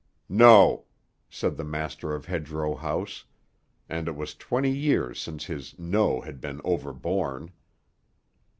[0.29, 0.85] "No,"
[1.29, 3.25] said the master of Hedgerow House;
[3.87, 7.51] and it was twenty years since his "no" had been overborne.